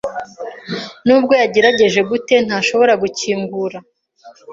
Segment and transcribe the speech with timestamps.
[1.05, 3.77] Nubwo yagerageje gute, ntashobora gukingura.